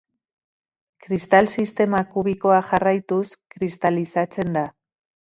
[1.05, 3.23] Kristal-sistema kubikoa jarraituz
[3.57, 4.65] kristalizatzen da.